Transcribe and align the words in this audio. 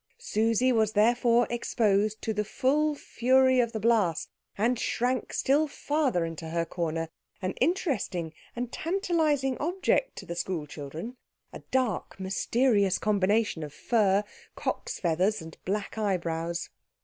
Susie 0.17 0.71
was 0.71 0.93
therefore 0.93 1.45
exposed 1.51 2.23
to 2.23 2.33
the 2.33 2.43
full 2.43 2.95
fury 2.95 3.59
of 3.59 3.71
the 3.71 3.79
blast, 3.79 4.31
and 4.57 4.79
shrank 4.79 5.31
still 5.31 5.67
farther 5.67 6.25
into 6.25 6.49
her 6.49 6.65
corner 6.65 7.07
an 7.39 7.51
interesting 7.61 8.33
and 8.55 8.71
tantalising 8.71 9.55
object 9.59 10.15
to 10.15 10.25
the 10.25 10.35
school 10.35 10.65
children, 10.65 11.17
a 11.53 11.59
dark, 11.69 12.19
mysterious 12.19 12.97
combination 12.97 13.61
of 13.61 13.75
fur, 13.75 14.23
cocks' 14.55 14.99
feathers, 14.99 15.39
and 15.39 15.59
black 15.65 15.99
eyebrows. 15.99 16.71